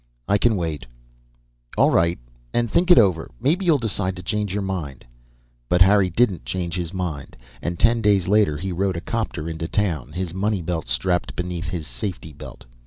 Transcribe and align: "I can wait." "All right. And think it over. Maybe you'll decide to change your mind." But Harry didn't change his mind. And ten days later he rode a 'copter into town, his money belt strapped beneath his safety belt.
"I 0.27 0.39
can 0.39 0.55
wait." 0.55 0.87
"All 1.77 1.91
right. 1.91 2.17
And 2.55 2.71
think 2.71 2.89
it 2.89 2.97
over. 2.97 3.29
Maybe 3.39 3.65
you'll 3.65 3.77
decide 3.77 4.15
to 4.15 4.23
change 4.23 4.51
your 4.51 4.63
mind." 4.63 5.05
But 5.69 5.83
Harry 5.83 6.09
didn't 6.09 6.43
change 6.43 6.73
his 6.73 6.91
mind. 6.91 7.37
And 7.61 7.77
ten 7.77 8.01
days 8.01 8.27
later 8.27 8.57
he 8.57 8.71
rode 8.71 8.97
a 8.97 9.01
'copter 9.01 9.47
into 9.47 9.67
town, 9.67 10.13
his 10.13 10.33
money 10.33 10.63
belt 10.63 10.87
strapped 10.87 11.35
beneath 11.35 11.69
his 11.69 11.85
safety 11.85 12.33
belt. 12.33 12.65